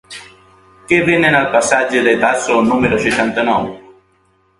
Què 0.91 0.97
venen 1.09 1.37
al 1.39 1.45
passatge 1.55 2.01
de 2.07 2.15
Tasso 2.23 2.57
número 2.71 2.99
seixanta-nou? 3.05 3.69